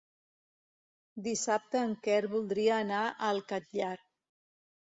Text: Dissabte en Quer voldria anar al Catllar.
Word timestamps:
Dissabte 1.27 1.83
en 1.89 1.93
Quer 2.09 2.17
voldria 2.33 2.81
anar 2.87 3.05
al 3.31 3.45
Catllar. 3.55 3.95